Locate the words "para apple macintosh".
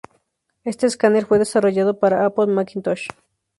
1.99-3.05